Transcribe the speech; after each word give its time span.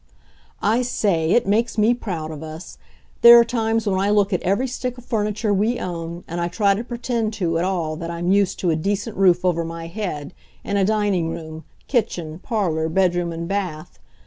I 0.63 0.81
say, 0.81 1.29
it 1.29 1.45
makes 1.45 1.77
me 1.77 1.93
proud 1.93 2.31
of 2.31 2.41
us! 2.41 2.79
There 3.21 3.37
are 3.39 3.45
times 3.45 3.85
when 3.85 3.99
I 3.99 4.09
look 4.09 4.33
at 4.33 4.41
every 4.41 4.65
stick 4.67 4.97
of 4.97 5.05
furniture 5.05 5.53
we 5.53 5.79
own, 5.79 6.23
and 6.27 6.41
I 6.41 6.47
try 6.47 6.73
to 6.73 6.83
pretend 6.83 7.33
to 7.33 7.57
it 7.57 7.63
all 7.63 7.95
that 7.97 8.09
I'm 8.09 8.31
used 8.31 8.57
to 8.61 8.71
a 8.71 8.75
decent 8.75 9.15
roof 9.15 9.45
over 9.45 9.63
my 9.63 9.85
head, 9.85 10.33
and 10.63 10.79
a 10.79 10.85
dining 10.85 11.29
room, 11.29 11.65
kitchen, 11.87 12.39
parlor, 12.39 12.89
bedroom 12.89 13.31
and 13.31 13.47
bath. 13.47 13.99